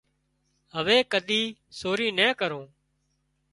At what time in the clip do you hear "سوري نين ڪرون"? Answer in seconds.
1.79-2.65